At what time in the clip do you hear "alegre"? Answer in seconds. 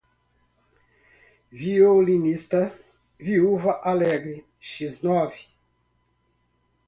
3.91-4.35